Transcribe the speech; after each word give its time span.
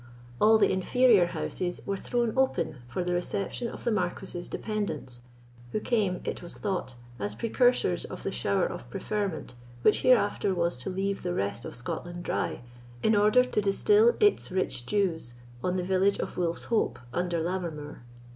All 0.39 0.57
the 0.57 0.71
inferior 0.71 1.27
houses 1.27 1.79
were 1.85 1.95
thrown 1.95 2.35
open 2.35 2.77
for 2.87 3.03
the 3.03 3.13
reception 3.13 3.67
of 3.67 3.83
the 3.83 3.91
Marquis's 3.91 4.47
dependants, 4.47 5.21
who 5.73 5.79
came, 5.79 6.21
it 6.23 6.41
was 6.41 6.57
thought, 6.57 6.95
as 7.19 7.35
precursors 7.35 8.03
of 8.05 8.23
the 8.23 8.31
shower 8.31 8.65
of 8.65 8.89
preferment 8.89 9.53
which 9.83 10.01
hereafter 10.01 10.55
was 10.55 10.75
to 10.77 10.89
leave 10.89 11.21
the 11.21 11.35
rest 11.35 11.65
of 11.65 11.75
Scotland 11.75 12.23
dry, 12.23 12.63
in 13.03 13.15
order 13.15 13.43
to 13.43 13.61
distil 13.61 14.15
its 14.19 14.51
rich 14.51 14.87
dews 14.87 15.35
on 15.63 15.75
the 15.77 15.83
village 15.83 16.17
of 16.17 16.35
Wolf's 16.35 16.63
Hope 16.63 16.97
under 17.13 17.39
Lammermoor. 17.39 18.01